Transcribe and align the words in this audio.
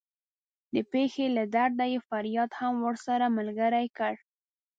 د 0.73 0.75
پښې 0.91 1.25
له 1.37 1.43
درده 1.55 1.85
یې 1.93 1.99
فریاد 2.09 2.51
هم 2.59 2.73
ورسره 2.87 3.25
ملګری 3.37 3.87
کړ. 3.97 4.13